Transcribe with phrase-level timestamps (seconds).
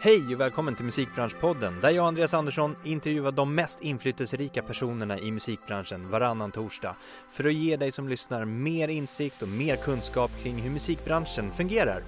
[0.00, 5.18] Hej och välkommen till Musikbranschpodden där jag och Andreas Andersson intervjuar de mest inflytelserika personerna
[5.18, 6.96] i musikbranschen varannan torsdag
[7.30, 12.04] för att ge dig som lyssnar mer insikt och mer kunskap kring hur musikbranschen fungerar.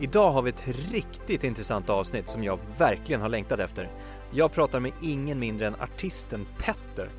[0.00, 3.90] Idag har vi ett riktigt intressant avsnitt som jag verkligen har längtat efter.
[4.32, 7.10] Jag pratar med ingen mindre än artisten Petter.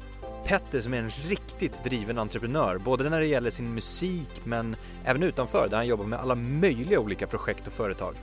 [0.46, 5.24] Petter som är en riktigt driven entreprenör, både när det gäller sin musik men även
[5.24, 8.16] utanför där han jobbar med alla möjliga olika projekt och företag.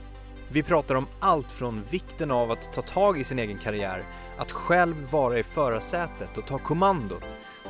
[0.53, 4.03] Vi pratar om allt från vikten av att ta tag i sin egen karriär,
[4.37, 7.23] att själv vara i förarsätet och ta kommandot,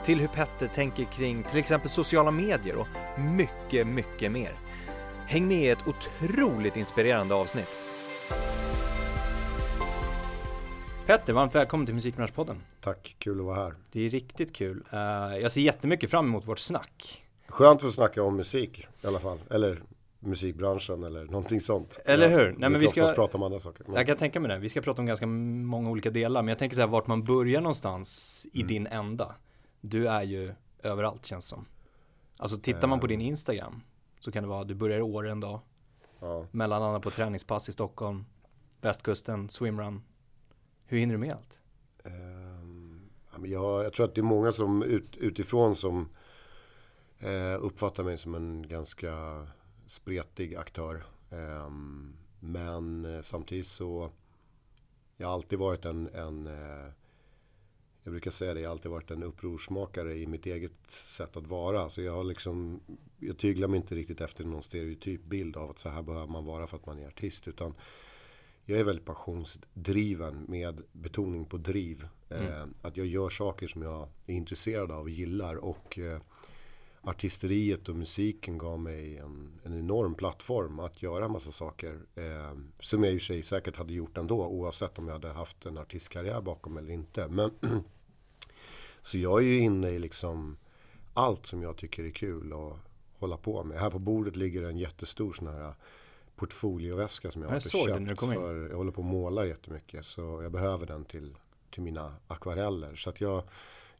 [0.03, 2.87] till hur Petter tänker kring till exempel sociala medier och
[3.37, 4.55] mycket, mycket mer.
[5.27, 7.83] Häng med i ett otroligt inspirerande avsnitt.
[11.05, 12.61] Petter, varmt välkommen till Musikbranschpodden.
[12.79, 13.73] Tack, kul att vara här.
[13.91, 14.83] Det är riktigt kul.
[14.93, 14.99] Uh,
[15.41, 17.23] jag ser jättemycket fram emot vårt snack.
[17.47, 19.39] Skönt att få snacka om musik i alla fall.
[19.49, 19.81] Eller
[20.23, 21.99] musikbranschen eller någonting sånt.
[22.05, 22.55] Eller hur?
[22.57, 23.83] Nej, men vi ska prata om andra saker.
[23.87, 23.95] Men...
[23.95, 24.59] Jag kan tänka mig det.
[24.59, 27.23] Vi ska prata om ganska många olika delar, men jag tänker så här vart man
[27.23, 28.67] börjar någonstans i mm.
[28.67, 29.35] din ända.
[29.81, 31.65] Du är ju överallt känns som.
[32.37, 33.81] Alltså tittar man på din Instagram
[34.19, 35.59] så kan det vara du börjar i år en dag.
[36.19, 36.45] Ja.
[36.51, 38.25] Mellan annat på träningspass i Stockholm,
[38.81, 40.01] västkusten, swimrun.
[40.85, 41.59] Hur hinner du med allt?
[42.03, 43.09] Um,
[43.45, 46.09] ja, jag tror att det är många som ut, utifrån som
[47.23, 49.11] uh, uppfattar mig som en ganska
[49.91, 51.03] spretig aktör.
[51.31, 54.11] Ehm, men eh, samtidigt så
[55.17, 56.93] jag har alltid varit en, en eh,
[58.03, 61.47] jag brukar säga det, jag har alltid varit en upprorsmakare i mitt eget sätt att
[61.47, 61.89] vara.
[61.89, 62.79] Så jag har liksom,
[63.19, 66.45] jag tyglar mig inte riktigt efter någon stereotyp bild av att så här behöver man
[66.45, 67.47] vara för att man är artist.
[67.47, 67.73] Utan
[68.65, 72.07] jag är väldigt passionsdriven med betoning på driv.
[72.29, 72.47] Mm.
[72.47, 75.55] Eh, att jag gör saker som jag är intresserad av och gillar.
[75.55, 76.21] Och eh,
[77.03, 81.99] artisteriet och musiken gav mig en, en enorm plattform att göra en massa saker.
[82.15, 85.31] Eh, som jag i och för sig säkert hade gjort ändå oavsett om jag hade
[85.31, 87.27] haft en artistkarriär bakom eller inte.
[87.27, 87.51] Men
[89.01, 90.57] så jag är ju inne i liksom
[91.13, 92.77] allt som jag tycker är kul att
[93.19, 93.79] hålla på med.
[93.79, 95.73] Här på bordet ligger en jättestor sån här
[96.35, 98.19] portfolioväska som jag, jag har köpt.
[98.19, 101.35] För, jag håller på att måla jättemycket så jag behöver den till,
[101.71, 102.95] till mina akvareller.
[102.95, 103.43] Så att jag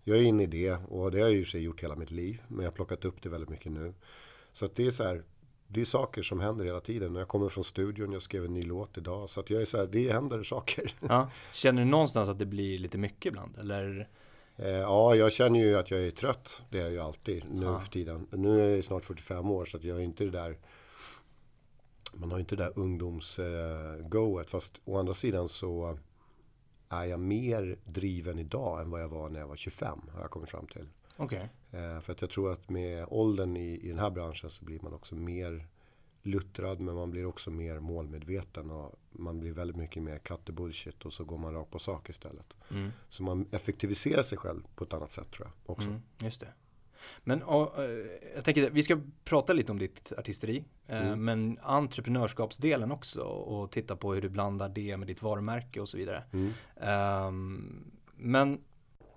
[0.04, 2.42] jag är inne i det och det har jag ju sig gjort hela mitt liv.
[2.48, 3.94] Men jag har plockat upp det väldigt mycket nu.
[4.54, 5.24] Så att det är så här.
[5.68, 7.16] Det är saker som händer hela tiden.
[7.16, 9.30] Jag kommer från studion, jag skrev en ny låt idag.
[9.30, 10.94] Så att jag är så här, det händer saker.
[11.10, 11.30] Ja.
[11.54, 13.58] Känner du någonstans att det blir lite mycket ibland?
[13.60, 14.10] Eller?
[14.58, 16.62] Eh, ja, jag känner ju att jag är trött.
[16.70, 17.80] Det är jag ju alltid nu ja.
[17.80, 18.28] för tiden.
[18.32, 20.58] Nu är jag snart 45 år så att jag är inte det där
[22.14, 24.48] man har inte det där ungdomsgoet.
[24.48, 25.98] Eh, fast å andra sidan så
[26.92, 30.00] är jag mer driven idag än vad jag var när jag var 25.
[30.14, 30.88] Har jag kommit fram till.
[31.18, 31.48] Okay.
[31.72, 34.80] Eh, för att jag tror att med åldern i, i den här branschen så blir
[34.82, 35.68] man också mer
[36.24, 40.52] luttrad men man blir också mer målmedveten och man blir väldigt mycket mer cut the
[40.52, 42.54] bullshit och så går man rakt på sak istället.
[42.72, 42.92] Mm.
[43.10, 45.90] Så man effektiviserar sig själv på ett annat sätt tror jag också.
[45.90, 46.54] Mm, just det.
[47.24, 47.48] Men eh,
[48.36, 50.64] jag tänker, vi ska prata lite om ditt artisteri.
[50.88, 51.26] Eh, mm.
[51.26, 55.98] Men entreprenörskapsdelen också och titta på hur du blandar det med ditt varumärke och så
[55.98, 56.24] vidare.
[56.34, 57.28] Mm.
[57.28, 58.60] Um, men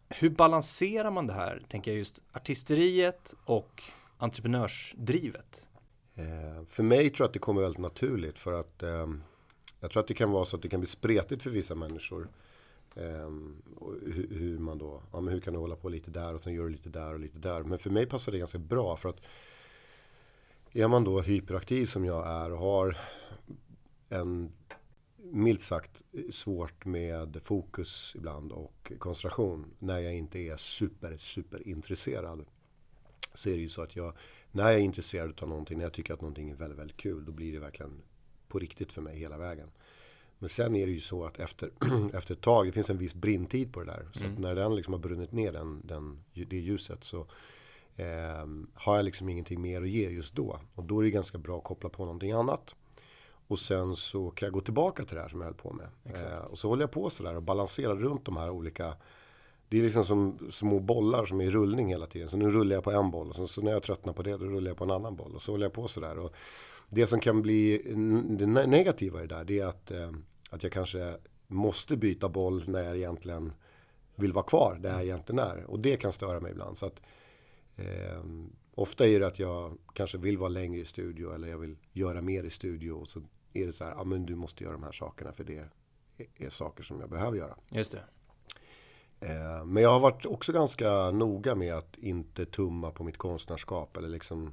[0.09, 3.83] hur balanserar man det här, tänker jag just artisteriet och
[4.19, 5.69] entreprenörsdrivet?
[6.15, 9.07] Eh, för mig tror jag att det kommer väldigt naturligt för att eh,
[9.81, 12.29] jag tror att det kan vara så att det kan bli spretigt för vissa människor.
[12.97, 16.35] Ehm, um, hur, hur, man då, ja men hur kan du hålla på lite där
[16.35, 17.63] och sen gör du lite där och lite där.
[17.63, 19.21] Men för mig passar det ganska bra för att
[20.73, 22.97] är man då hyperaktiv som jag är och har
[24.09, 24.53] en
[25.17, 32.45] milt sagt svårt med fokus ibland och koncentration när jag inte är super, super intresserad.
[33.35, 34.15] Så är det ju så att jag,
[34.53, 37.25] när jag är intresserad av någonting, när jag tycker att någonting är väldigt, väldigt kul,
[37.25, 38.03] då blir det verkligen
[38.49, 39.71] på riktigt för mig hela vägen.
[40.45, 41.71] Men sen är det ju så att efter,
[42.15, 44.09] efter ett tag, det finns en viss brintid på det där.
[44.13, 44.43] Så mm.
[44.43, 47.27] när den liksom har brunnit ner den, den, det ljuset så
[47.97, 50.61] eh, har jag liksom ingenting mer att ge just då.
[50.75, 52.75] Och då är det ganska bra att koppla på någonting annat.
[53.47, 55.89] Och sen så kan jag gå tillbaka till det här som jag höll på med.
[56.05, 58.97] Eh, och så håller jag på sådär och balanserar runt de här olika
[59.69, 62.31] det är liksom som små bollar som är i rullning hela tiden.
[62.31, 64.37] Så nu rullar jag på en boll och så, så när jag tröttnar på det
[64.37, 65.35] då rullar jag på en annan boll.
[65.35, 66.19] Och så håller jag på sådär.
[66.19, 66.35] Och
[66.89, 67.83] det som kan bli
[68.29, 70.11] det negativa i det där det är att, eh,
[70.55, 71.17] att jag kanske
[71.47, 73.53] måste byta boll när jag egentligen
[74.15, 75.65] vill vara kvar där jag egentligen är.
[75.65, 76.77] Och det kan störa mig ibland.
[76.77, 77.01] Så att,
[77.77, 78.25] eh,
[78.75, 82.21] ofta är det att jag kanske vill vara längre i studio eller jag vill göra
[82.21, 82.93] mer i studio.
[82.93, 83.23] Och så
[83.53, 85.69] är det så här, ja men du måste göra de här sakerna för det är,
[86.37, 87.57] är saker som jag behöver göra.
[87.71, 88.05] Just det.
[89.21, 93.97] Eh, men jag har varit också ganska noga med att inte tumma på mitt konstnärskap
[93.97, 94.53] eller liksom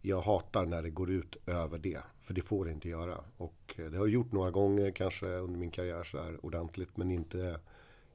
[0.00, 2.00] jag hatar när det går ut över det.
[2.22, 3.18] För det får det inte göra.
[3.36, 6.96] Och det har det gjort några gånger kanske under min karriär så här ordentligt.
[6.96, 7.60] Men inte,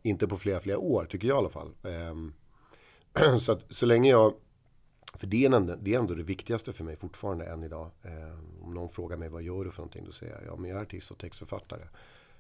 [0.02, 1.72] inte på flera, flera år tycker jag i alla fall.
[1.84, 2.34] Ehm,
[3.40, 4.34] så, att, så länge jag
[5.14, 7.92] för det är, ändå, det är ändå det viktigaste för mig fortfarande än idag.
[8.04, 10.06] Eh, om någon frågar mig vad gör du för någonting?
[10.06, 11.88] Då säger jag, ja men jag är artist och textförfattare.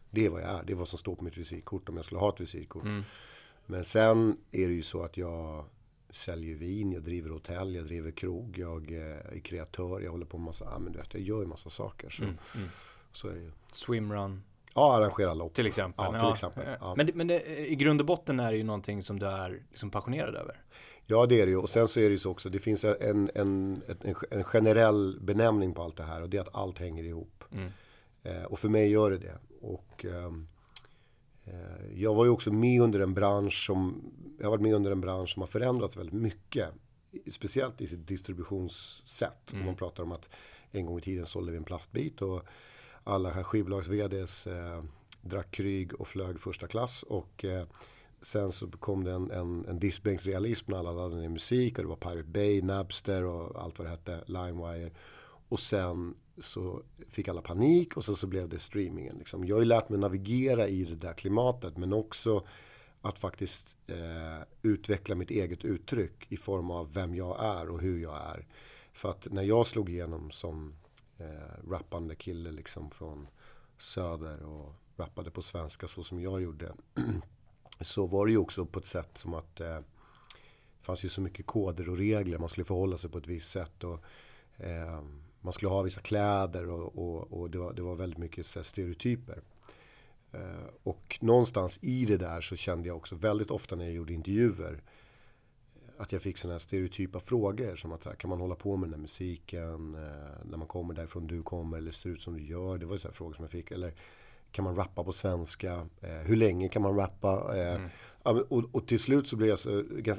[0.09, 0.63] Det är vad jag är.
[0.63, 2.83] Det är vad som står på mitt visitkort om jag skulle ha ett visitkort.
[2.83, 3.03] Mm.
[3.65, 5.65] Men sen är det ju så att jag
[6.17, 10.37] säljer vin, jag driver hotell, jag driver krog, jag eh, är kreatör, jag håller på
[10.37, 12.09] med massa, ja men du vet, jag gör en massa saker.
[12.09, 12.67] Så, mm, mm.
[13.13, 13.51] så är det ju.
[13.71, 14.43] Swimrun.
[14.73, 15.53] Ja, arrangera lopp.
[15.53, 16.05] Till exempel.
[16.05, 16.31] Ja, till ja.
[16.31, 16.63] exempel.
[16.79, 16.93] Ja.
[16.97, 19.89] Men, men det, i grund och botten är det ju någonting som du är liksom
[19.89, 20.61] passionerad över.
[21.05, 21.57] Ja, det är det ju.
[21.57, 22.49] Och sen så är det ju så också.
[22.49, 23.81] Det finns en, en, en,
[24.31, 26.21] en generell benämning på allt det här.
[26.21, 27.43] Och det är att allt hänger ihop.
[27.51, 27.71] Mm.
[28.23, 29.37] Eh, och för mig gör det det.
[29.61, 30.31] Och eh,
[31.95, 34.11] jag var ju också med under en bransch som...
[34.39, 36.69] Jag varit med under en bransch som har förändrats väldigt mycket.
[37.31, 39.53] Speciellt i sitt distributionssätt.
[39.53, 39.65] Mm.
[39.65, 40.29] Man pratar om att
[40.71, 42.21] en gång i tiden sålde vi en plastbit.
[42.21, 42.43] Och
[43.03, 44.83] alla skivbolags-VDs eh,
[45.21, 47.03] drack kryg och flög första klass.
[47.03, 47.65] Och eh,
[48.21, 51.89] Sen så kom det en, en, en diskbänksrealism när alla laddade ner musik och det
[51.89, 54.91] var Pirate Bay, Napster och allt vad det hette, LimeWire.
[55.49, 59.17] Och sen så fick alla panik och sen så blev det streamingen.
[59.17, 59.45] Liksom.
[59.45, 62.45] Jag har ju lärt mig navigera i det där klimatet men också
[63.01, 67.99] att faktiskt eh, utveckla mitt eget uttryck i form av vem jag är och hur
[67.99, 68.45] jag är.
[68.93, 70.73] För att när jag slog igenom som
[71.17, 73.27] eh, rappande kille liksom från
[73.77, 76.73] Söder och rappade på svenska så som jag gjorde
[77.81, 79.79] så var det ju också på ett sätt som att eh,
[80.79, 82.37] det fanns ju så mycket koder och regler.
[82.37, 83.83] Man skulle förhålla sig på ett visst sätt.
[83.83, 84.03] Och,
[84.57, 85.01] eh,
[85.47, 88.63] man skulle ha vissa kläder och, och, och det, var, det, var, väldigt mycket så
[88.63, 89.41] stereotyper.
[90.31, 94.13] Eh, och någonstans i det där så kände jag också väldigt ofta när jag gjorde
[94.13, 94.81] intervjuer
[95.97, 98.77] att jag fick sådana här stereotypa frågor som att så här, kan man hålla på
[98.77, 102.37] med den här musiken eh, när man kommer därifrån du kommer eller ser ut som
[102.37, 102.77] du gör.
[102.77, 103.71] Det var så här frågor som jag fick.
[103.71, 103.93] Eller
[104.51, 105.87] kan man rappa på svenska?
[106.01, 107.57] Eh, hur länge kan man rappa?
[107.57, 108.43] Eh, mm.
[108.49, 109.69] och, och, till slut så blev jag, så,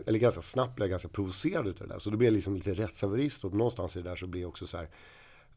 [0.06, 2.00] eller ganska snabbt blev jag ganska provocerad utav det där.
[2.00, 4.48] Så då blev jag liksom lite rättshaverist och någonstans i det där så blir jag
[4.48, 4.88] också så här.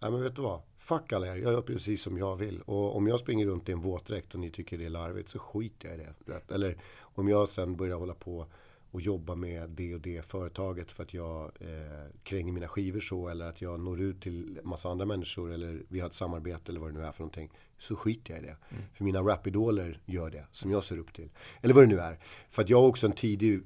[0.02, 0.62] Nej men vet du vad?
[0.78, 2.62] Fuck alla er, jag gör precis som jag vill.
[2.62, 5.40] Och om jag springer runt i en våtdräkt och ni tycker det är larvigt så
[5.40, 6.54] skiter jag i det.
[6.54, 8.46] Eller om jag sen börjar hålla på
[8.92, 13.28] och jobba med det och det företaget för att jag eh, kränger mina skivor så
[13.28, 16.80] eller att jag når ut till massa andra människor eller vi har ett samarbete eller
[16.80, 17.52] vad det nu är för någonting.
[17.78, 18.58] Så skiter jag i det.
[18.70, 18.84] Mm.
[18.94, 21.30] För mina rapidoler gör det som jag ser upp till.
[21.62, 22.20] Eller vad det nu är.
[22.50, 23.64] För att jag också en tidig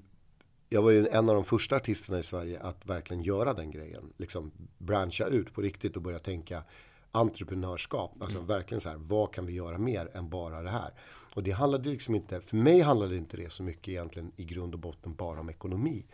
[0.70, 4.14] jag var ju en av de första artisterna i Sverige att verkligen göra den grejen.
[4.18, 6.64] Liksom branscha ut på riktigt och börja tänka
[7.12, 8.22] entreprenörskap.
[8.22, 8.48] Alltså mm.
[8.48, 10.94] verkligen så här, vad kan vi göra mer än bara det här?
[11.36, 14.74] Och det handlade liksom inte, för mig handlade inte det så mycket egentligen i grund
[14.74, 16.06] och botten bara om ekonomi.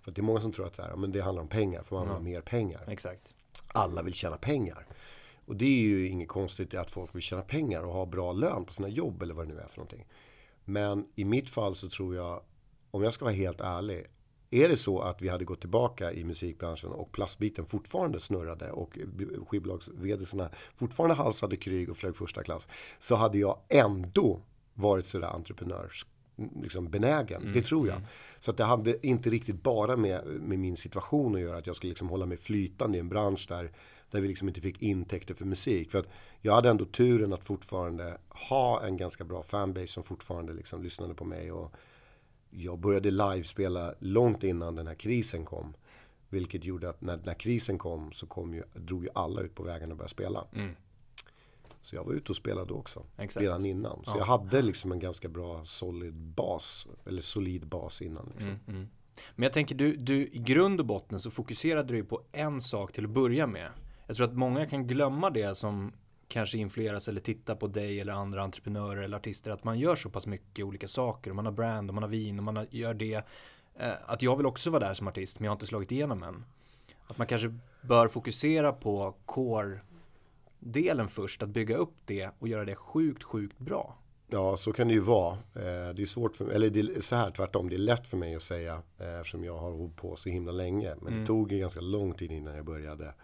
[0.00, 1.96] För det är många som tror att det, här, men det handlar om pengar, för
[1.96, 2.84] man vill ha mer pengar.
[2.86, 3.34] Exakt.
[3.66, 4.86] Alla vill tjäna pengar.
[5.46, 8.64] Och det är ju inget konstigt att folk vill tjäna pengar och ha bra lön
[8.64, 10.06] på sina jobb eller vad det nu är för någonting.
[10.64, 12.42] Men i mitt fall så tror jag,
[12.96, 14.06] om jag ska vara helt ärlig,
[14.50, 18.98] är det så att vi hade gått tillbaka i musikbranschen och plastbiten fortfarande snurrade och
[19.46, 19.90] skivbolags
[20.76, 22.68] fortfarande halsade kryg och flög första klass.
[22.98, 24.40] Så hade jag ändå
[24.74, 26.06] varit sådär entreprenörs
[26.62, 27.42] liksom benägen.
[27.42, 27.96] Mm, det tror jag.
[27.96, 28.08] Mm.
[28.38, 31.58] Så att det hade inte riktigt bara med, med min situation att göra.
[31.58, 33.72] Att jag skulle liksom hålla mig flytande i en bransch där,
[34.10, 35.90] där vi liksom inte fick intäkter för musik.
[35.90, 36.08] För att
[36.40, 41.14] jag hade ändå turen att fortfarande ha en ganska bra fanbase som fortfarande liksom lyssnade
[41.14, 41.52] på mig.
[41.52, 41.72] Och,
[42.50, 45.74] jag började livespela långt innan den här krisen kom.
[46.28, 49.62] Vilket gjorde att när, när krisen kom så kom ju, drog ju alla ut på
[49.62, 50.44] vägen och började spela.
[50.52, 50.76] Mm.
[51.82, 53.02] Så jag var ute och spelade också.
[53.16, 53.42] Exakt.
[53.42, 54.04] Redan innan.
[54.04, 54.18] Så ja.
[54.18, 56.86] jag hade liksom en ganska bra solid bas.
[57.04, 58.26] Eller solid bas innan.
[58.32, 58.50] Liksom.
[58.50, 58.88] Mm, mm.
[59.34, 62.92] Men jag tänker, du, du, i grund och botten så fokuserade du på en sak
[62.92, 63.70] till att börja med.
[64.06, 65.92] Jag tror att många kan glömma det som
[66.28, 70.10] kanske influeras eller tittar på dig eller andra entreprenörer eller artister att man gör så
[70.10, 72.94] pass mycket olika saker och man har brand och man har vin och man gör
[72.94, 73.26] det.
[73.78, 76.22] Eh, att jag vill också vara där som artist men jag har inte slagit igenom
[76.22, 76.44] än.
[77.06, 79.80] Att man kanske bör fokusera på core
[80.58, 83.96] delen först, att bygga upp det och göra det sjukt, sjukt bra.
[84.28, 85.32] Ja, så kan det ju vara.
[85.32, 88.16] Eh, det är svårt för eller det är så här tvärtom, det är lätt för
[88.16, 90.94] mig att säga eh, eftersom jag har hållit på så himla länge.
[91.00, 91.20] Men mm.
[91.20, 93.14] det tog ju ganska lång tid innan jag började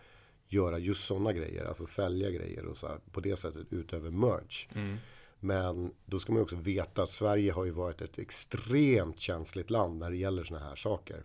[0.53, 4.69] göra just sådana grejer, alltså sälja grejer och så här, på det sättet utöver merch.
[4.75, 4.97] Mm.
[5.41, 9.99] Men då ska man också veta att Sverige har ju varit ett extremt känsligt land
[9.99, 11.25] när det gäller sådana här saker.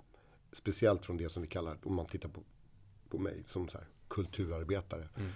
[0.52, 2.44] Speciellt från det som vi kallar, om man tittar på,
[3.10, 5.10] på mig som så här, kulturarbetare.
[5.16, 5.32] Mm.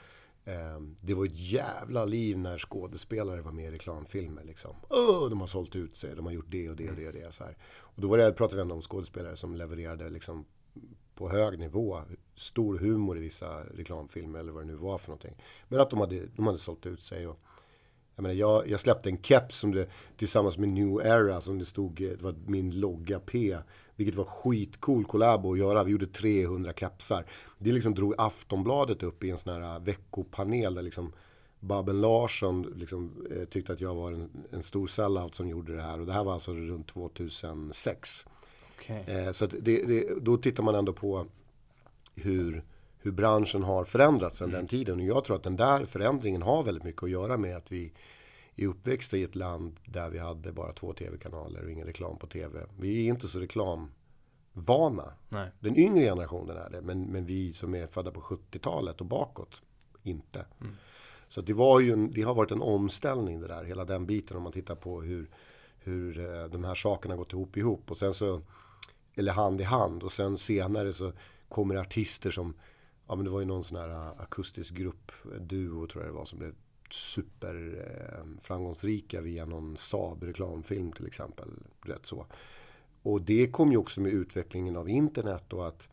[0.45, 4.43] Eh, det var ett jävla liv när skådespelare var med i reklamfilmer.
[4.43, 4.75] Liksom.
[4.89, 7.07] Oh, de har sålt ut sig, de har gjort det och det och det.
[7.07, 7.57] Och det så här.
[7.73, 10.45] Och då var det, pratade vi ändå om skådespelare som levererade liksom,
[11.21, 12.01] på hög nivå.
[12.35, 15.35] Stor humor i vissa reklamfilmer eller vad det nu var för någonting.
[15.67, 17.27] Men att de hade, de hade sålt ut sig.
[17.27, 17.39] Och,
[18.15, 21.65] jag, menar, jag, jag släppte en keps som det, tillsammans med New Era som det
[21.65, 23.57] stod, eh, det var min logga P.
[23.95, 25.83] Vilket var skitcool collabo att göra.
[25.83, 27.25] Vi gjorde 300 kepsar.
[27.57, 31.13] Det liksom drog Aftonbladet upp i en sån här eh, veckopanel där liksom
[31.59, 35.81] Babben Larsson liksom, eh, tyckte att jag var en, en stor sellout som gjorde det
[35.81, 35.99] här.
[35.99, 38.25] Och det här var alltså runt 2006.
[38.81, 39.15] Okay.
[39.15, 41.25] Eh, så det, det, då tittar man ändå på
[42.15, 42.63] hur,
[42.99, 44.57] hur branschen har förändrats sedan mm.
[44.59, 44.99] den tiden.
[44.99, 47.93] Och jag tror att den där förändringen har väldigt mycket att göra med att vi
[48.55, 52.27] är uppväxta i ett land där vi hade bara två tv-kanaler och ingen reklam på
[52.27, 52.59] tv.
[52.79, 55.13] Vi är inte så reklamvana.
[55.29, 55.51] Nej.
[55.59, 59.61] Den yngre generationen är det, men, men vi som är födda på 70-talet och bakåt,
[60.03, 60.45] inte.
[60.61, 60.73] Mm.
[61.27, 64.37] Så det, var ju en, det har varit en omställning det där, hela den biten
[64.37, 65.29] om man tittar på hur,
[65.79, 67.91] hur eh, de här sakerna gått ihop ihop.
[67.91, 68.41] Och sen så,
[69.21, 70.03] eller hand i hand.
[70.03, 71.11] Och sen senare så
[71.49, 72.53] kommer artister som,
[73.07, 76.17] ja men det var ju någon sån här eh, akustisk grupp, duo tror jag det
[76.17, 76.55] var, som blev
[76.89, 77.55] super
[79.13, 81.47] eh, via någon Saab reklamfilm till exempel.
[81.81, 82.25] Rätt så.
[83.03, 85.89] Och det kom ju också med utvecklingen av internet och att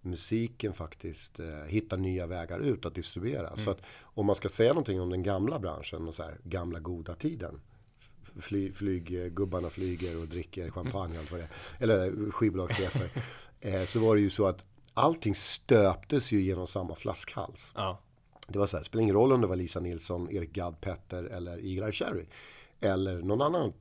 [0.00, 3.46] musiken faktiskt eh, hittar nya vägar ut att distribuera.
[3.46, 3.58] Mm.
[3.58, 6.78] Så att om man ska säga någonting om den gamla branschen och så här, gamla
[6.80, 7.60] goda tiden.
[8.40, 13.10] Fly, flyggubbarna flyger och dricker champagne allt vad det Eller skivbolagschefer.
[13.60, 17.72] eh, så var det ju så att allting stöptes ju genom samma flaskhals.
[17.74, 18.00] Ja.
[18.48, 21.24] Det var så här, spelar ingen roll om det var Lisa Nilsson, Erik Gadd Petter
[21.24, 22.24] eller Eagle Cherry.
[22.80, 23.72] Eller någon annan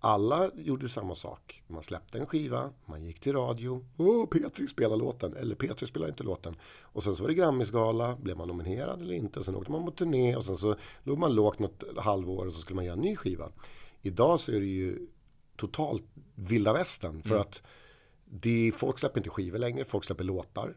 [0.00, 1.62] alla gjorde samma sak.
[1.66, 3.84] Man släppte en skiva, man gick till radio.
[3.96, 5.36] Åh, Petri spelar låten.
[5.36, 6.56] Eller Petri spelar inte låten.
[6.80, 8.16] Och sen så var det Grammisgala.
[8.16, 9.44] Blev man nominerad eller inte?
[9.44, 12.60] Sen åkte man på turné och sen så låg man lågt något halvår och så
[12.60, 13.48] skulle man göra en ny skiva.
[14.02, 15.06] Idag så är det ju
[15.56, 17.22] totalt vilda västern.
[17.22, 17.40] För mm.
[17.40, 17.62] att
[18.24, 20.76] det, folk släpper inte skivor längre, folk släpper låtar.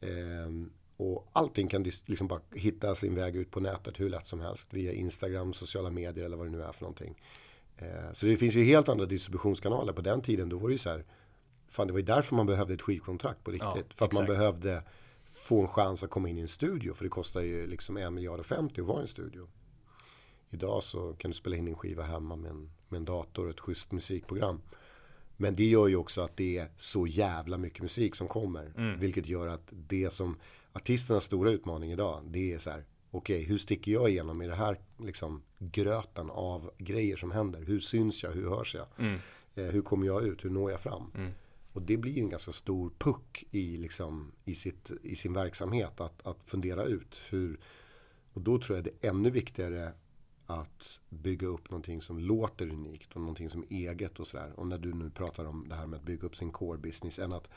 [0.00, 4.40] Ehm, och allting kan liksom bara hitta sin väg ut på nätet hur lätt som
[4.40, 4.68] helst.
[4.74, 7.20] Via Instagram, sociala medier eller vad det nu är för någonting.
[7.76, 9.92] Eh, så det finns ju helt andra distributionskanaler.
[9.92, 11.04] På den tiden då var det ju så här.
[11.68, 13.68] Fan, det var ju därför man behövde ett skivkontrakt på riktigt.
[13.88, 14.14] Ja, för att exakt.
[14.14, 14.82] man behövde
[15.30, 16.94] få en chans att komma in i en studio.
[16.94, 19.48] För det kostar ju liksom en miljard och 50 att vara i en studio.
[20.50, 23.50] Idag så kan du spela in en skiva hemma med en, med en dator och
[23.50, 24.60] ett schysst musikprogram.
[25.36, 28.72] Men det gör ju också att det är så jävla mycket musik som kommer.
[28.76, 29.00] Mm.
[29.00, 30.36] Vilket gör att det som
[30.72, 34.46] artisternas stora utmaning idag, det är så här okej, okay, hur sticker jag igenom i
[34.46, 37.62] det här liksom, gröten av grejer som händer?
[37.62, 38.30] Hur syns jag?
[38.30, 38.86] Hur hörs jag?
[38.98, 39.18] Mm.
[39.54, 40.44] Eh, hur kommer jag ut?
[40.44, 41.10] Hur når jag fram?
[41.14, 41.32] Mm.
[41.72, 46.26] Och det blir en ganska stor puck i, liksom, i, sitt, i sin verksamhet att,
[46.26, 47.20] att fundera ut.
[47.28, 47.58] hur
[48.32, 49.92] Och då tror jag det är ännu viktigare
[50.50, 54.52] att bygga upp någonting som låter unikt och någonting som är eget och sådär.
[54.56, 57.18] Och när du nu pratar om det här med att bygga upp sin core business
[57.18, 57.48] än att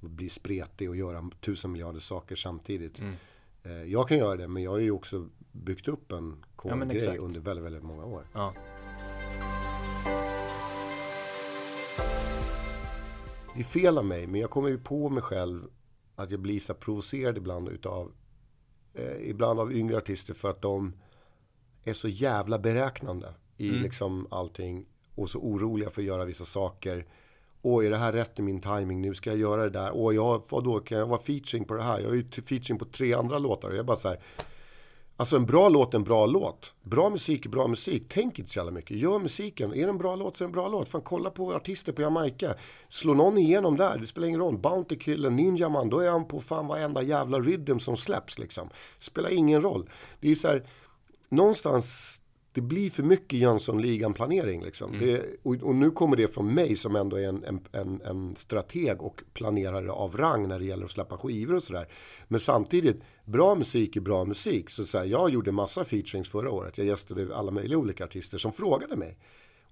[0.00, 2.98] bli spretig och göra tusen miljarder saker samtidigt.
[2.98, 3.14] Mm.
[3.62, 7.16] Eh, jag kan göra det, men jag har ju också byggt upp en core-grej ja,
[7.16, 8.28] under väldigt, väldigt många år.
[8.32, 8.54] Ja.
[13.54, 15.68] Det är fel av mig, men jag kommer ju på mig själv
[16.14, 18.12] att jag blir så provocerad ibland utav
[18.94, 20.92] eh, ibland av yngre artister för att de
[21.86, 23.82] är så jävla beräknande i mm.
[23.82, 27.06] liksom allting och så oroliga för att göra vissa saker
[27.68, 29.00] Åh, är det här rätt i min timing?
[29.00, 29.90] Nu ska jag göra det där.
[29.94, 32.00] Åh, jag, vadå, kan jag vara featuring på det här?
[32.00, 33.70] Jag är ju featuring på tre andra låtar.
[33.70, 34.20] Jag är bara så här.
[35.16, 36.74] Alltså en bra låt är en bra låt.
[36.82, 38.06] Bra musik är bra musik.
[38.08, 38.96] Tänk inte så jävla mycket.
[38.96, 39.74] Gör musiken.
[39.74, 40.88] Är det en bra låt så är det en bra låt.
[40.88, 42.54] Fan, kolla på artister på Jamaica.
[42.88, 43.98] Slå någon igenom där.
[43.98, 44.58] Det spelar ingen roll.
[44.58, 45.88] Bounty Killen, Ninja Man.
[45.88, 48.68] Då är han på fan varenda jävla rhythm som släpps liksom.
[48.98, 49.90] Spelar ingen roll.
[50.20, 50.66] Det är så här.
[51.28, 52.20] Någonstans
[52.56, 54.62] det blir för mycket Jönssonligan-planering.
[54.62, 54.94] Liksom.
[54.94, 55.20] Mm.
[55.42, 59.02] och, och, nu kommer det från mig som ändå är en, en, en, en, strateg
[59.02, 61.88] och planerare av rang när det gäller att släppa skivor och sådär.
[62.28, 64.70] Men samtidigt, bra musik är bra musik.
[64.70, 66.78] Så, så här, jag gjorde massa featurings förra året.
[66.78, 69.18] Jag gästade alla möjliga olika artister som frågade mig.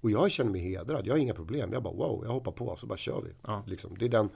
[0.01, 1.73] Och jag känner mig hedrad, jag har inga problem.
[1.73, 3.31] Jag bara wow, jag hoppar på så bara kör vi.
[3.41, 3.63] Ja.
[3.67, 4.29] Liksom, det är den,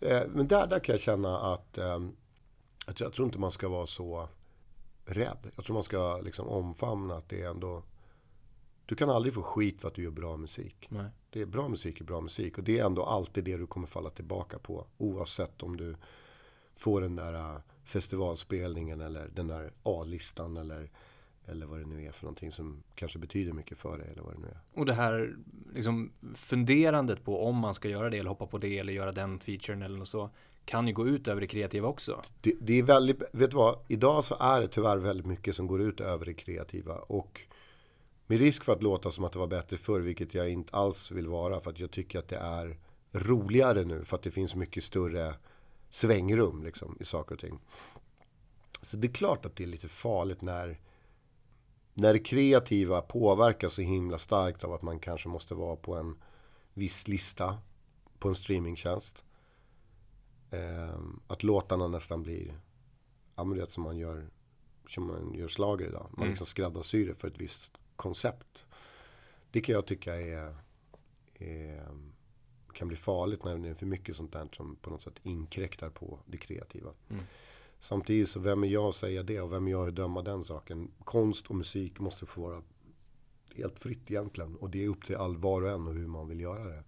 [0.00, 1.84] eh, men där, där kan jag känna att eh,
[2.86, 4.28] jag, tror, jag tror inte man ska vara så
[5.06, 5.50] rädd.
[5.56, 7.82] Jag tror man ska liksom omfamna att det är ändå
[8.86, 10.86] du kan aldrig få skit för att du gör bra musik.
[10.90, 11.10] Nej.
[11.30, 13.86] Det är bra musik är bra musik och det är ändå alltid det du kommer
[13.86, 14.86] falla tillbaka på.
[14.98, 15.96] Oavsett om du
[16.76, 20.88] får den där äh, festivalspelningen eller den där A-listan eller,
[21.46, 24.34] eller vad det nu är för någonting som kanske betyder mycket för dig eller vad
[24.34, 24.60] det nu är.
[24.72, 25.36] Och det här
[25.74, 29.40] liksom funderandet på om man ska göra det eller hoppa på det eller göra den
[29.40, 30.30] featuren eller något så
[30.66, 32.22] kan ju gå ut över det kreativa också.
[32.40, 35.66] Det, det, är väldigt, vet du vad, idag så är det tyvärr väldigt mycket som
[35.66, 37.40] går ut över det kreativa och
[38.26, 41.10] med risk för att låta som att det var bättre förr, vilket jag inte alls
[41.10, 41.60] vill vara.
[41.60, 42.78] För att jag tycker att det är
[43.12, 44.04] roligare nu.
[44.04, 45.34] För att det finns mycket större
[45.90, 47.60] svängrum liksom, i saker och ting.
[48.82, 50.80] Så det är klart att det är lite farligt när,
[51.94, 56.16] när det kreativa påverkas så himla starkt av att man kanske måste vara på en
[56.74, 57.58] viss lista
[58.18, 59.25] på en streamingtjänst.
[60.56, 62.60] Eh, att låtarna nästan blir,
[63.34, 64.30] ja men det som man gör,
[64.88, 66.06] som man gör slager idag.
[66.10, 66.30] Man mm.
[66.30, 68.64] liksom skräddarsyr det för ett visst koncept.
[69.50, 70.56] Det kan jag tycka är,
[71.34, 71.88] är,
[72.72, 75.90] kan bli farligt när det är för mycket sånt där som på något sätt inkräktar
[75.90, 76.90] på det kreativa.
[77.08, 77.22] Mm.
[77.78, 80.44] Samtidigt så vem är jag att säga det och vem är jag att döma den
[80.44, 80.90] saken.
[81.04, 82.62] Konst och musik måste få vara
[83.56, 84.56] helt fritt egentligen.
[84.56, 86.84] Och det är upp till all var och en och hur man vill göra det.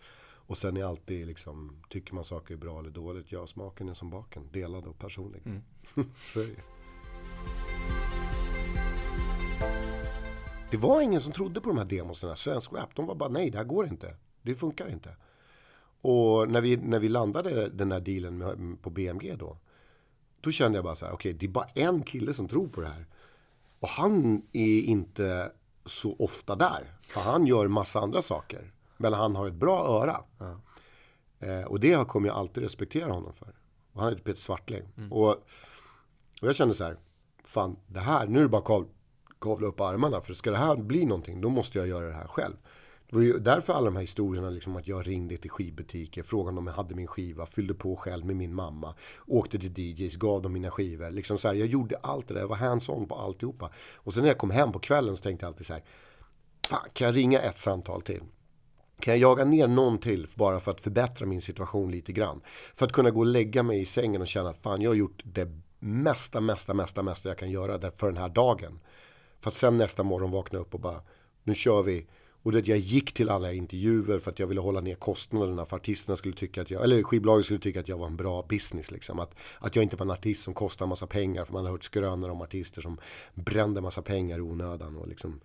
[0.48, 3.94] Och sen är alltid liksom, tycker man saker är bra eller dåligt, ja smaken är
[3.94, 5.42] som baken, delad och personlig.
[5.46, 5.62] Mm.
[6.16, 6.62] så är det.
[10.70, 12.94] det var ingen som trodde på de här demosarna, svensk rap.
[12.94, 14.16] De var bara nej, det här går inte.
[14.42, 15.16] Det funkar inte.
[16.00, 19.58] Och när vi, när vi landade den här dealen med, på BMG då.
[20.40, 22.68] Då kände jag bara så här, okej okay, det är bara en kille som tror
[22.68, 23.06] på det här.
[23.80, 25.52] Och han är inte
[25.84, 26.98] så ofta där.
[27.02, 28.72] För han gör massa andra saker.
[28.98, 30.20] Men han har ett bra öra.
[30.38, 30.60] Ja.
[31.40, 33.54] Eh, och det kommer jag alltid respektera honom för.
[33.92, 34.82] Och han heter Peter Svartling.
[34.96, 35.12] Mm.
[35.12, 35.30] Och,
[36.40, 36.96] och jag kände så här,
[37.44, 38.88] fan det här, nu är det bara att
[39.40, 40.20] kavla upp armarna.
[40.20, 42.54] För ska det här bli någonting, då måste jag göra det här själv.
[43.10, 46.58] Det var ju därför alla de här historierna, liksom att jag ringde till skivbutiker, frågade
[46.58, 48.94] om jag hade min skiva, fyllde på själv med min mamma,
[49.26, 51.10] åkte till DJs, gav dem mina skivor.
[51.10, 53.70] Liksom så här, jag gjorde allt det där, jag var hands-on på alltihopa.
[53.94, 55.82] Och sen när jag kom hem på kvällen så tänkte jag alltid så här,
[56.68, 58.22] fan, kan jag ringa ett samtal till?
[59.00, 62.40] Kan jag jaga ner någon till bara för att förbättra min situation lite grann?
[62.74, 64.94] För att kunna gå och lägga mig i sängen och känna att fan, jag har
[64.94, 68.80] gjort det mesta, mesta, mesta, mesta jag kan göra för den här dagen.
[69.40, 71.02] För att sen nästa morgon vakna upp och bara,
[71.42, 72.06] nu kör vi.
[72.42, 75.76] Och det, jag gick till alla intervjuer för att jag ville hålla ner kostnaderna för
[75.76, 78.90] artisterna skulle tycka att jag, eller skivbolaget skulle tycka att jag var en bra business
[78.90, 79.18] liksom.
[79.18, 81.72] Att, att jag inte var en artist som kostar en massa pengar för man har
[81.72, 83.00] hört skrönor om artister som
[83.34, 85.40] brände massa pengar i onödan och liksom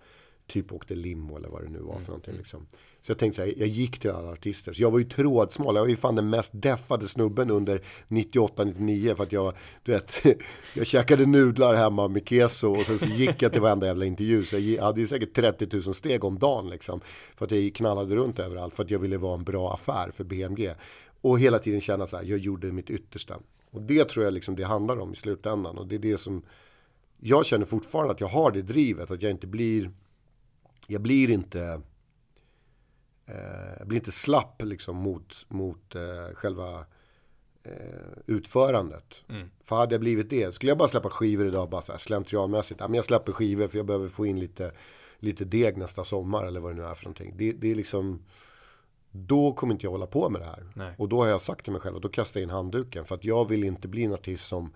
[0.48, 2.08] typ åkte limo eller vad det nu var för mm.
[2.08, 2.38] någonting.
[2.38, 2.68] Liksom.
[3.06, 4.74] Så jag tänkte så här, jag gick till alla artister.
[4.74, 9.16] Så jag var ju trådsmal, jag var ju fan den mest deffade snubben under 98-99
[9.16, 10.24] för att jag, du vet,
[10.74, 14.46] jag käkade nudlar hemma med keso och sen så gick jag till varenda jävla intervju.
[14.46, 17.02] Så jag hade ju säkert 30 000 steg om dagen liksom.
[17.36, 20.24] För att jag knallade runt överallt för att jag ville vara en bra affär för
[20.24, 20.74] BMG.
[21.22, 23.40] Och hela tiden känna så här, jag gjorde mitt yttersta.
[23.72, 25.78] Och det tror jag liksom det handlar om i slutändan.
[25.78, 26.42] Och det är det som
[27.20, 29.92] jag känner fortfarande att jag har det drivet, att jag inte blir
[30.88, 31.82] jag blir inte
[33.80, 36.86] jag blir inte slapp liksom mot, mot eh, själva
[37.64, 37.74] eh,
[38.26, 39.24] utförandet.
[39.30, 39.50] Mm.
[39.64, 42.80] För hade jag blivit det, skulle jag bara släppa skivor idag bara så här slentrianmässigt.
[42.80, 44.72] Ja, men jag släpper skivor för jag behöver få in lite,
[45.20, 47.34] lite deg nästa sommar eller vad det nu är för någonting.
[47.38, 48.26] Det, det är liksom,
[49.12, 50.68] då kommer inte jag hålla på med det här.
[50.76, 50.96] Nej.
[50.98, 53.06] Och då har jag sagt till mig själv, och då kastar jag in handduken.
[53.06, 54.74] För att jag vill inte bli en artist som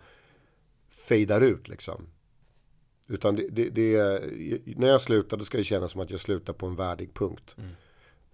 [0.89, 2.07] fejdar ut liksom.
[3.07, 4.21] Utan det, det, det,
[4.65, 7.55] när jag slutar då ska det kännas som att jag slutar på en värdig punkt.
[7.57, 7.69] Mm.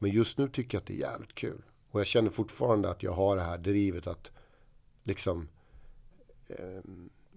[0.04, 1.62] Men just nu tycker jag att det är jävligt kul.
[1.92, 4.32] Och jag känner fortfarande att jag har det här drivet att
[5.04, 5.48] liksom
[6.48, 6.82] eh,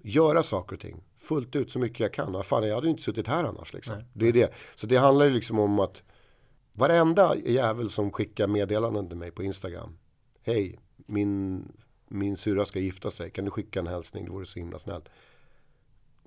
[0.03, 2.45] göra saker och ting fullt ut så mycket jag kan.
[2.45, 3.73] Fan, jag hade inte suttit här annars.
[3.73, 4.03] Liksom.
[4.13, 4.55] Det är det.
[4.75, 6.03] Så det handlar ju liksom om att
[6.73, 9.99] varenda jävel som skickar meddelanden till mig på Instagram.
[10.43, 11.65] Hej, min,
[12.09, 13.31] min syra ska gifta sig.
[13.31, 14.25] Kan du skicka en hälsning?
[14.25, 15.09] Det vore så himla snällt.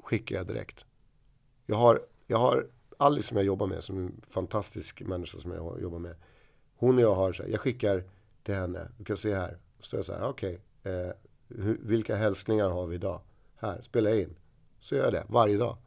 [0.04, 0.86] Skickar jag direkt.
[1.66, 5.52] Jag har, jag har Alice som jag jobbar med, som är en fantastisk människa som
[5.52, 6.16] jag jobbar med.
[6.80, 8.04] Hon och jag har så här, jag skickar
[8.44, 9.58] till henne, du kan se här.
[9.80, 11.12] Så står jag så här, okej, okay, eh,
[11.80, 13.22] vilka hälsningar har vi idag?
[13.56, 14.36] Här, spela in.
[14.80, 15.78] Så gör jag det, varje dag.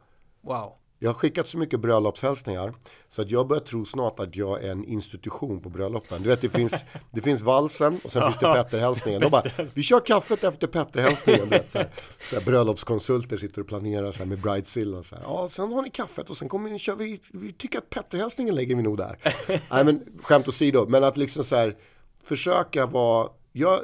[0.41, 0.73] Wow.
[1.03, 2.73] Jag har skickat så mycket bröllopshälsningar
[3.07, 6.23] så att jag börjar tro snart att jag är en institution på bröllopen.
[6.23, 9.21] Du vet, det finns, det finns valsen och sen finns det Petterhälsningen.
[9.21, 9.43] De bara,
[9.75, 11.49] vi kör kaffet efter Petterhälsningen.
[11.49, 11.89] Vet, så här,
[12.29, 15.03] så här, bröllopskonsulter sitter och planerar så här, med bridezilla.
[15.03, 15.23] Så här.
[15.23, 18.55] Ja, sen har ni kaffet och sen kommer ni, kör vi, vi tycker att Petterhälsningen
[18.55, 19.17] lägger vi nog där.
[19.47, 21.77] Nej, men skämt åsido, men att liksom så här
[22.23, 23.79] försöka vara, jag,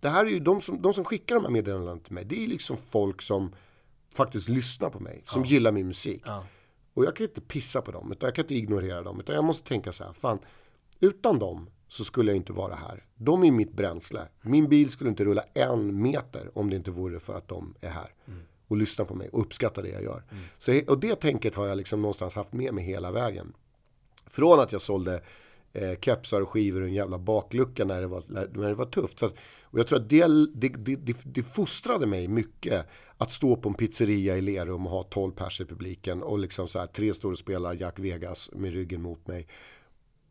[0.00, 2.44] det här är ju de som, de som skickar de här meddelandena till mig, det
[2.44, 3.54] är liksom folk som
[4.14, 5.48] faktiskt lyssnar på mig, som ja.
[5.48, 6.22] gillar min musik.
[6.24, 6.44] Ja.
[6.98, 9.20] Och jag kan inte pissa på dem, utan jag kan inte ignorera dem.
[9.20, 10.38] Utan jag måste tänka så här, fan,
[11.00, 13.04] utan dem så skulle jag inte vara här.
[13.14, 14.20] De är mitt bränsle.
[14.40, 17.90] Min bil skulle inte rulla en meter om det inte vore för att de är
[17.90, 18.14] här.
[18.26, 18.40] Mm.
[18.68, 20.22] Och lyssnar på mig och uppskattar det jag gör.
[20.30, 20.44] Mm.
[20.58, 23.52] Så, och det tänket har jag liksom någonstans haft med mig hela vägen.
[24.26, 25.22] Från att jag sålde
[25.72, 29.18] eh, kepsar och skivor och en jävla baklucka när det var, när det var tufft.
[29.18, 29.34] Så att,
[29.70, 32.86] och jag tror att det, det, det, det, fostrade mig mycket
[33.18, 36.68] att stå på en pizzeria i Lerum och ha 12 pers i publiken och liksom
[36.68, 39.46] så här, tre och spelar Jack Vegas med ryggen mot mig.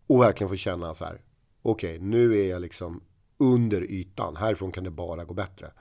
[0.07, 1.21] Och verkligen få känna så här,
[1.61, 3.01] okej, okay, nu är jag liksom
[3.37, 5.71] under ytan, härifrån kan det bara gå bättre.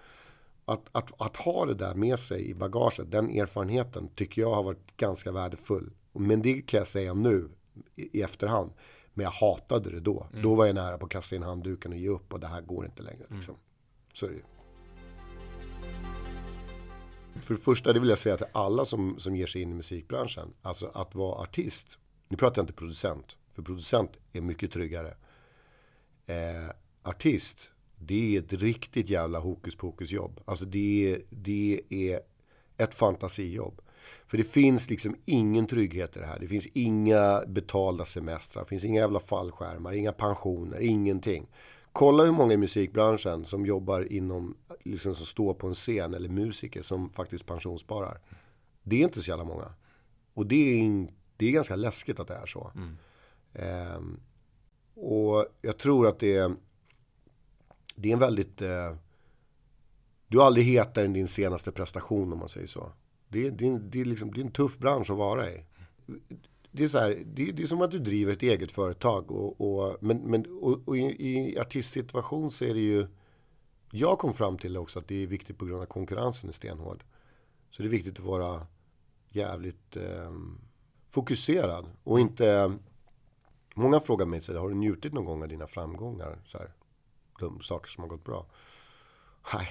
[0.65, 4.63] att, att, att ha det där med sig i bagaget, den erfarenheten tycker jag har
[4.63, 5.93] varit ganska värdefull.
[6.13, 7.49] Men det kan jag säga nu
[7.95, 8.71] i, i efterhand.
[9.17, 10.27] Men jag hatade det då.
[10.31, 10.43] Mm.
[10.43, 12.61] Då var jag nära på att kasta in handduken och ge upp och det här
[12.61, 13.27] går inte längre.
[13.31, 13.55] Liksom.
[13.55, 13.61] Mm.
[14.13, 14.43] Så är det ju.
[17.41, 19.75] För det första, det vill jag säga till alla som, som ger sig in i
[19.75, 20.55] musikbranschen.
[20.63, 21.99] Alltså att vara artist.
[22.29, 23.37] Nu pratar jag inte producent.
[23.53, 25.17] För producent är mycket tryggare.
[26.27, 26.71] Eh,
[27.03, 30.41] artist, det är ett riktigt jävla hokus pokus jobb.
[30.45, 32.21] Alltså det, det är
[32.77, 33.81] ett fantasijobb.
[34.27, 36.39] För det finns liksom ingen trygghet i det här.
[36.39, 38.63] Det finns inga betalda semestrar.
[38.63, 41.47] Det finns inga jävla fallskärmar, inga pensioner, ingenting.
[41.93, 46.29] Kolla hur många i musikbranschen som jobbar inom, liksom som står på en scen eller
[46.29, 48.21] musiker som faktiskt pensionssparar.
[48.83, 49.75] Det är inte så jävla många.
[50.35, 52.73] Och det är, in, det är ganska läskigt att det är så.
[52.75, 52.97] Mm.
[53.97, 54.21] Um,
[54.95, 56.55] och jag tror att det är,
[57.95, 58.63] det är en väldigt...
[58.63, 58.95] Uh,
[60.29, 62.93] du har aldrig hetare än din senaste prestation om man säger så.
[63.29, 65.65] Det är, det, är, det, är liksom, det är en tuff bransch att vara i.
[66.71, 69.31] Det är, så här, det, det, är som att du driver ett eget företag.
[69.31, 73.07] Och, och men, men, och, och i, i artistsituation så är det ju...
[73.91, 77.05] Jag kom fram till också att det är viktigt på grund av konkurrensen är stenhård.
[77.71, 78.67] Så det är viktigt att vara
[79.29, 80.33] jävligt eh,
[81.11, 81.87] fokuserad.
[82.05, 82.79] Och inte...
[83.75, 86.39] Många frågar mig, så här, har du njutit någon gång av dina framgångar?
[86.47, 86.73] Så här,
[87.41, 88.47] de saker som har gått bra.
[89.55, 89.69] Nej.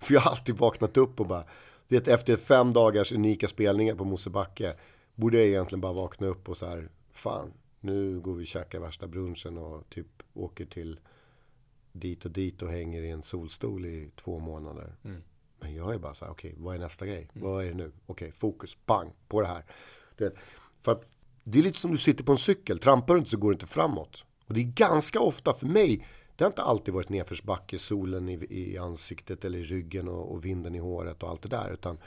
[0.00, 1.44] För jag har alltid vaknat upp och bara
[1.88, 4.74] det efter fem dagars unika spelningar på Mosebacke
[5.14, 8.80] borde jag egentligen bara vakna upp och så här, fan, nu går vi och käkar
[8.80, 11.00] värsta brunchen och typ åker till
[11.92, 14.96] dit och dit och hänger i en solstol i två månader.
[15.04, 15.22] Mm.
[15.60, 17.28] Men jag är bara så här, okej, okay, vad är nästa grej?
[17.32, 17.48] Mm.
[17.48, 17.92] Vad är det nu?
[18.06, 19.64] Okej, okay, fokus, bang, på det här.
[20.16, 20.32] Det,
[20.82, 21.04] för att
[21.44, 23.54] det är lite som du sitter på en cykel, trampar du inte så går det
[23.54, 24.24] inte framåt.
[24.46, 28.46] Och det är ganska ofta för mig det har inte alltid varit nedförsbacke, solen i,
[28.50, 31.72] i ansiktet eller i ryggen och, och, vinden i håret och allt det där.
[31.72, 31.98] Utan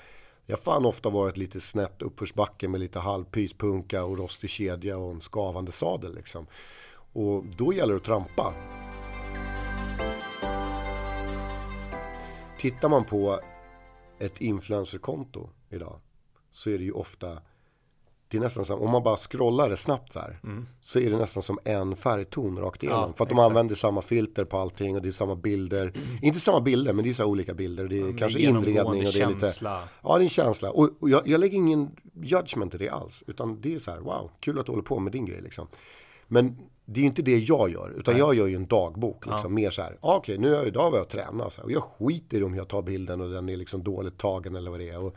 [0.46, 5.12] jag har fan ofta varit lite snett uppförsbacke med lite halvpyspunka och rostig kedja och
[5.12, 6.48] en skavande sadel liksom.
[7.14, 8.54] Och då gäller det att trampa.
[12.60, 13.40] Tittar man på
[14.20, 16.00] ett influencerkonto idag
[16.52, 17.42] så är det ju ofta
[18.32, 20.68] det är nästan som, om man bara scrollar det snabbt så här, mm.
[20.82, 23.02] så är det nästan som en färgton rakt igenom.
[23.02, 25.82] Ja, för att de använder samma filter på allting och det är samma bilder.
[25.82, 26.18] Mm.
[26.22, 27.88] Inte samma bilder, men det är så olika bilder.
[27.88, 29.52] Det är mm, kanske inredning och det är lite...
[29.62, 30.72] Ja, det är en känsla.
[30.72, 33.24] Och, och jag, jag, lägger ingen judgment i det alls.
[33.28, 35.68] Utan det är så här, wow, kul att du håller på med din grej liksom.
[36.28, 38.20] Men det är inte det jag gör, utan Nej.
[38.20, 39.26] jag gör ju en dagbok.
[39.26, 39.50] Liksom, ja.
[39.50, 41.62] Mer så här, ah, okej, okay, nu idag var jag och tränade.
[41.64, 44.72] Och jag skiter i om jag tar bilden och den är liksom dåligt tagen eller
[44.72, 45.04] vad det är.
[45.04, 45.16] Och,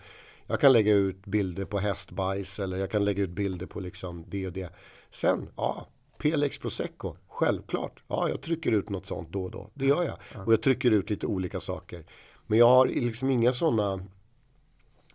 [0.53, 4.25] jag kan lägga ut bilder på hästbajs eller jag kan lägga ut bilder på liksom
[4.29, 4.73] det och det.
[5.11, 5.87] Sen, ja,
[6.19, 8.03] PLX Prosecco, självklart.
[8.09, 9.71] Ja, jag trycker ut något sånt då och då.
[9.75, 10.47] Det gör jag.
[10.47, 12.07] Och jag trycker ut lite olika saker.
[12.47, 14.07] Men jag har liksom inga sådana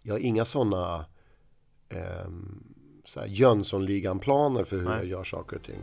[0.02, 1.06] jag har inga sådana
[1.90, 2.30] eh,
[3.06, 4.98] så Jönssonligan-planer för hur Nej.
[4.98, 5.82] jag gör saker och ting.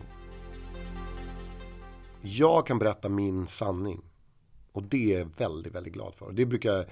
[2.23, 4.03] Jag kan berätta min sanning.
[4.73, 6.33] Och det är jag väldigt, väldigt glad för.
[6.33, 6.87] Det brukar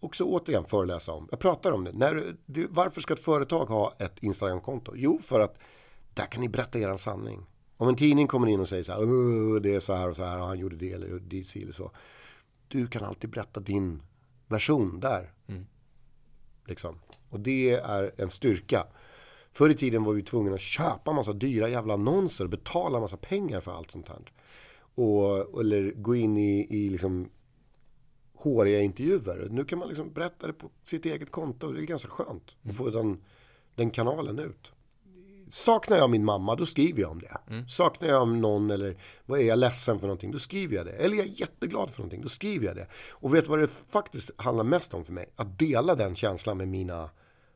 [0.00, 1.28] också återigen föreläsa om.
[1.30, 1.92] Jag pratar om det.
[1.92, 4.92] När du, varför ska ett företag ha ett Instagramkonto?
[4.96, 5.58] Jo, för att
[6.14, 7.46] där kan ni berätta er sanning.
[7.76, 10.24] Om en tidning kommer in och säger så här, det är så här och så
[10.24, 11.90] här, och han gjorde det eller det eller så.
[12.68, 14.02] Du kan alltid berätta din
[14.48, 15.32] version där.
[15.46, 15.66] Mm.
[16.66, 16.98] Liksom.
[17.28, 18.86] Och det är en styrka.
[19.52, 23.16] Förr i tiden var vi tvungna att köpa massa dyra jävla annonser och betala massa
[23.16, 24.32] pengar för allt sånt här.
[24.94, 27.30] Och, eller gå in i, i liksom
[28.42, 29.48] håriga intervjuer.
[29.50, 31.72] Nu kan man liksom berätta det på sitt eget konto.
[31.72, 33.20] Det är ganska skönt att få den,
[33.74, 34.72] den kanalen ut.
[35.50, 37.36] Saknar jag min mamma, då skriver jag om det.
[37.50, 37.68] Mm.
[37.68, 40.92] Saknar jag någon eller vad är jag ledsen för någonting, då skriver jag det.
[40.92, 42.86] Eller jag är jätteglad för någonting, då skriver jag det.
[43.10, 45.32] Och vet du vad det faktiskt handlar mest om för mig?
[45.36, 47.10] Att dela den känslan med mina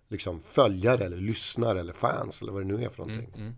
[0.09, 3.29] liksom, följare eller lyssnare eller fans eller vad det nu är för någonting.
[3.35, 3.55] Mm, mm.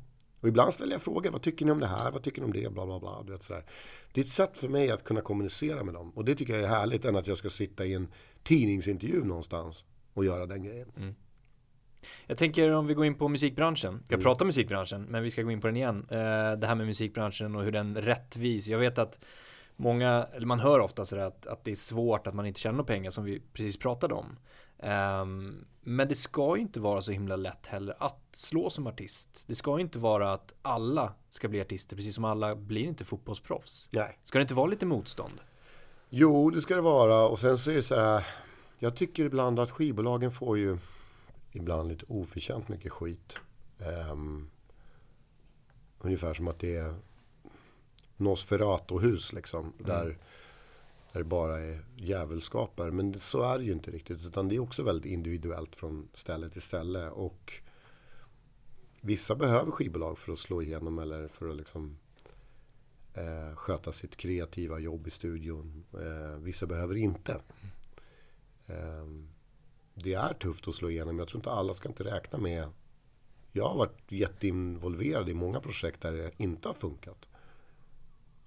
[0.47, 2.53] Och ibland ställer jag frågor, vad tycker ni om det här, vad tycker ni om
[2.53, 3.23] det, bla bla bla.
[3.23, 3.65] Du vet, sådär.
[4.13, 6.11] Det är ett sätt för mig att kunna kommunicera med dem.
[6.11, 8.09] Och det tycker jag är härligt än att jag ska sitta i en
[8.43, 10.93] tidningsintervju någonstans och göra den grejen.
[10.97, 11.15] Mm.
[12.27, 14.03] Jag tänker om vi går in på musikbranschen.
[14.09, 14.23] Jag mm.
[14.23, 16.07] pratar musikbranschen, men vi ska gå in på den igen.
[16.11, 16.17] Eh,
[16.59, 18.69] det här med musikbranschen och hur den rättvis.
[18.69, 19.19] Jag vet att
[19.77, 22.85] många, eller man hör ofta sådär att, att det är svårt att man inte tjänar
[22.85, 24.39] pengar som vi precis pratade om.
[24.79, 29.45] Um, men det ska ju inte vara så himla lätt heller att slå som artist.
[29.49, 33.05] Det ska ju inte vara att alla ska bli artister, precis som alla blir inte
[33.05, 33.89] fotbollsproffs.
[33.93, 34.19] Nej.
[34.25, 35.41] Ska det inte vara lite motstånd?
[36.09, 37.29] Jo, det ska det vara.
[37.29, 38.27] Och sen så är det så här.
[38.79, 40.79] Jag tycker ibland att skivbolagen får ju
[41.53, 43.39] ibland lite oförtjänt mycket skit.
[44.11, 44.51] Um,
[45.99, 46.95] ungefär som att det är
[48.17, 49.61] Nosferatu-hus liksom.
[49.61, 49.73] Mm.
[49.79, 50.19] Där
[51.17, 52.91] där det bara är djävulskapar.
[52.91, 54.27] Men så är det ju inte riktigt.
[54.27, 57.11] Utan det är också väldigt individuellt från ställe till ställe.
[57.11, 57.53] Och
[59.01, 61.99] vissa behöver skivbolag för att slå igenom eller för att liksom
[63.15, 65.85] eh, sköta sitt kreativa jobb i studion.
[65.93, 67.33] Eh, vissa behöver inte.
[68.67, 69.07] Eh,
[69.95, 71.19] det är tufft att slå igenom.
[71.19, 72.69] Jag tror inte alla ska inte räkna med.
[73.53, 77.29] Jag har varit jätteinvolverad i många projekt där det inte har funkat.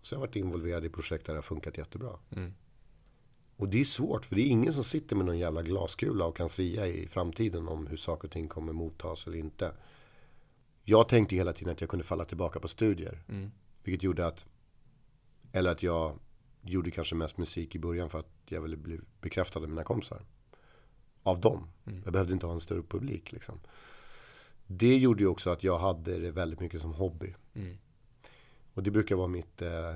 [0.01, 2.19] Så jag har varit involverad i projekt där det har funkat jättebra.
[2.31, 2.53] Mm.
[3.59, 6.37] Och det är svårt, för det är ingen som sitter med någon jävla glaskula och
[6.37, 9.73] kan sia i framtiden om hur saker och ting kommer mottas eller inte.
[10.83, 13.23] Jag tänkte hela tiden att jag kunde falla tillbaka på studier.
[13.29, 13.51] Mm.
[13.83, 14.45] Vilket gjorde att,
[15.51, 16.19] eller att jag
[16.61, 20.21] gjorde kanske mest musik i början för att jag ville bli bekräftad av mina kompisar.
[21.23, 21.67] Av dem.
[21.85, 22.01] Mm.
[22.03, 23.59] Jag behövde inte ha en större publik liksom.
[24.67, 27.35] Det gjorde ju också att jag hade det väldigt mycket som hobby.
[27.53, 27.77] Mm.
[28.73, 29.95] Och det brukar vara mitt eh,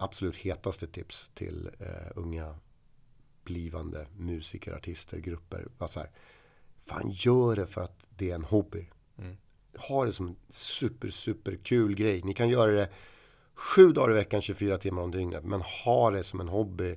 [0.00, 2.54] absolut hetaste tips till eh, unga
[3.44, 5.68] blivande musiker, artister, grupper.
[5.78, 6.10] Var så här,
[6.82, 8.88] fan gör det för att det är en hobby.
[9.18, 9.36] Mm.
[9.88, 12.22] Ha det som en super, super kul grej.
[12.22, 12.90] Ni kan göra det
[13.54, 15.44] sju dagar i veckan, 24 timmar om dygnet.
[15.44, 16.96] Men ha det som en hobby.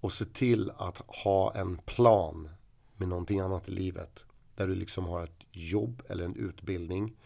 [0.00, 2.48] Och se till att ha en plan
[2.96, 4.24] med någonting annat i livet.
[4.54, 7.16] Där du liksom har ett jobb eller en utbildning.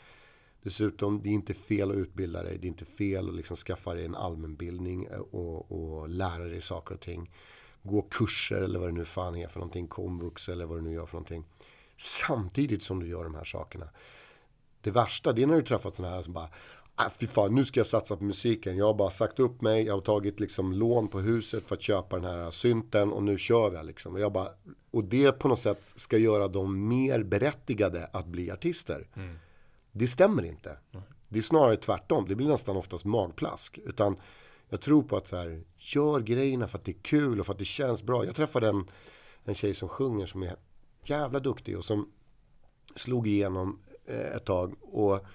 [0.62, 2.58] Dessutom, det är inte fel att utbilda dig.
[2.58, 6.94] Det är inte fel att liksom skaffa dig en allmänbildning och, och lära dig saker
[6.94, 7.30] och ting.
[7.82, 9.88] Gå kurser eller vad det nu fan är för någonting.
[9.88, 11.44] Komvux eller vad du nu gör för någonting.
[11.96, 13.88] Samtidigt som du gör de här sakerna.
[14.80, 16.48] Det värsta, det är när du träffar sådana här som bara
[16.94, 18.76] ah, fy fan, nu ska jag satsa på musiken.
[18.76, 21.82] Jag har bara sagt upp mig, jag har tagit liksom lån på huset för att
[21.82, 24.14] köpa den här synten och nu kör vi liksom.
[24.14, 24.48] Och, jag bara,
[24.90, 29.08] och det på något sätt ska göra dem mer berättigade att bli artister.
[29.16, 29.38] Mm.
[29.92, 30.78] Det stämmer inte.
[30.92, 31.04] Mm.
[31.28, 32.26] Det är snarare tvärtom.
[32.28, 33.78] Det blir nästan oftast magplask.
[33.78, 34.16] Utan
[34.68, 37.52] jag tror på att så här, gör grejerna för att det är kul och för
[37.52, 38.24] att det känns bra.
[38.24, 38.90] Jag träffade en,
[39.44, 40.56] en tjej som sjunger som är
[41.04, 42.12] jävla duktig och som
[42.96, 45.26] slog igenom eh, ett tag och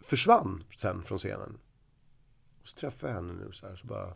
[0.00, 1.58] försvann sen från scenen.
[2.64, 4.08] Så träffade jag henne nu så här så bara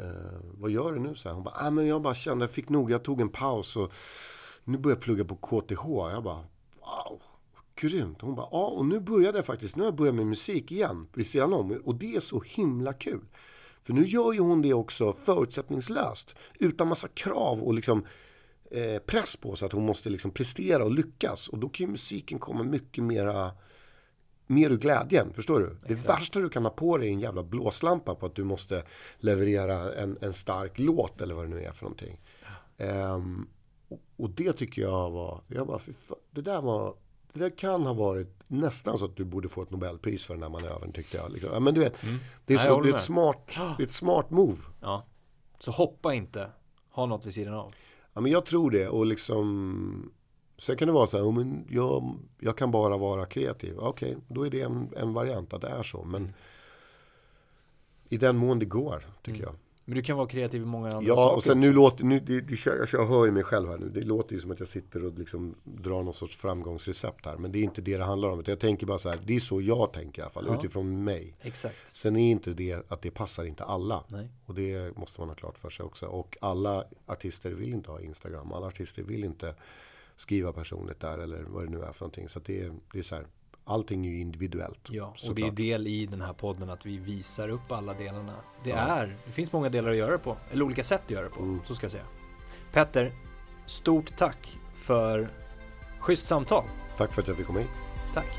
[0.00, 1.14] eh, vad gör du nu?
[1.14, 1.34] Så här.
[1.34, 3.92] Hon bara, ah, men jag bara kände, jag fick nog, jag tog en paus och
[4.64, 5.84] nu börjar jag plugga på KTH.
[5.86, 6.44] Jag bara,
[6.80, 7.22] wow,
[7.80, 8.20] grymt.
[8.20, 11.08] Hon bara, ja och nu började jag faktiskt, nu har jag börjat med musik igen
[11.14, 11.80] vid sidan om.
[11.84, 13.24] Och det är så himla kul.
[13.82, 16.34] För nu gör ju hon det också förutsättningslöst.
[16.58, 18.06] Utan massa krav och liksom
[18.70, 21.48] eh, press på sig att hon måste liksom prestera och lyckas.
[21.48, 23.50] Och då kan ju musiken komma mycket mera
[24.46, 25.32] mer ur glädjen.
[25.32, 25.66] Förstår du?
[25.66, 25.88] Exakt.
[25.88, 28.82] Det värsta du kan ha på dig är en jävla blåslampa på att du måste
[29.18, 32.20] leverera en, en stark låt eller vad det nu är för någonting.
[32.76, 33.14] Ja.
[33.14, 33.48] Um,
[33.88, 35.80] och, och, det tycker jag var, jag bara,
[36.30, 36.94] det där var
[37.32, 40.42] det där kan ha varit nästan så att du borde få ett Nobelpris för den
[40.42, 41.32] här manövern tyckte jag.
[41.32, 41.50] Liksom.
[41.52, 42.18] Ja, men du vet, mm.
[42.44, 44.58] det, är så, det, är ett smart, det är ett smart move.
[44.80, 45.06] Ja.
[45.58, 46.50] Så hoppa inte,
[46.90, 47.74] ha något vid sidan av.
[48.12, 50.12] Ja, men jag tror det och liksom
[50.60, 53.78] Sen kan det vara så här, oh, men jag, jag kan bara vara kreativ.
[53.78, 56.04] Okej, okay, då är det en, en variant att det är så.
[56.04, 56.34] Men mm.
[58.08, 59.42] i den mån det går, tycker mm.
[59.42, 59.54] jag.
[59.90, 61.60] Men du kan vara kreativ i många andra ja, saker Ja, och sen också.
[61.60, 63.88] nu låter, nu, det, det, jag, jag hör ju mig själv här nu.
[63.88, 67.36] Det låter ju som att jag sitter och liksom drar någon sorts framgångsrecept här.
[67.36, 68.42] Men det är inte det det handlar om.
[68.46, 70.58] Jag tänker bara så här, det är så jag tänker i alla fall, ja.
[70.58, 71.36] utifrån mig.
[71.40, 71.96] Exakt.
[71.96, 74.04] Sen är inte det att det passar inte alla.
[74.08, 74.28] Nej.
[74.46, 76.06] Och det måste man ha klart för sig också.
[76.06, 78.52] Och alla artister vill inte ha Instagram.
[78.52, 79.54] Alla artister vill inte
[80.16, 82.28] skriva personligt där eller vad det nu är för någonting.
[82.28, 83.26] Så det, det är så här,
[83.70, 84.88] allting är ju individuellt.
[84.90, 88.36] Ja, och det är del i den här podden att vi visar upp alla delarna.
[88.64, 88.76] Det ja.
[88.76, 91.30] är, det finns många delar att göra det på, eller olika sätt att göra det
[91.30, 91.60] på, mm.
[91.66, 92.06] så ska jag säga.
[92.72, 93.12] Petter,
[93.66, 95.30] stort tack för
[95.98, 96.64] schysst samtal.
[96.96, 97.68] Tack för att jag fick komma hit.
[98.14, 98.38] Tack.